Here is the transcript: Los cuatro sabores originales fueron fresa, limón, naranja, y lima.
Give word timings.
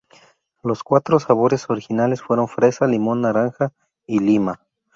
Los 0.63 0.83
cuatro 0.83 1.19
sabores 1.19 1.69
originales 1.69 2.23
fueron 2.23 2.47
fresa, 2.47 2.87
limón, 2.87 3.21
naranja, 3.21 3.71
y 4.07 4.17
lima. 4.17 4.65